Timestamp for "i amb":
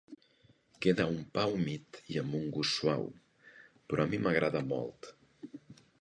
2.15-2.37